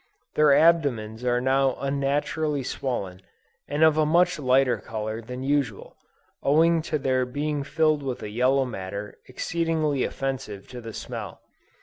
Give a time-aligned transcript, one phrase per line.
[0.33, 3.21] Their abdomens are now unnaturally swollen,
[3.67, 5.95] and of a much lighter color than usual,
[6.41, 11.41] owing to their being filled with a yellow matter exceedingly offensive to the smell.